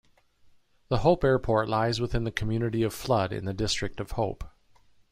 [0.87, 4.43] The Hope Airport lies within the community of Flood in the District of Hope.